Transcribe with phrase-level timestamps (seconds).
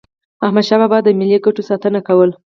[0.45, 2.35] احمدشاه بابا به د ملي ګټو ساتنه کوله.